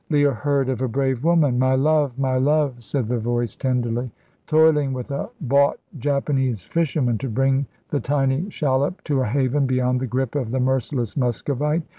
[0.09, 4.11] Leah heard of a brave woman "my love my love," said the voice tenderly
[4.47, 9.99] toiling with a bought Japanese fisherman to bring the tiny shallop to a haven beyond
[9.99, 11.83] the grip of the merciless Muscovite.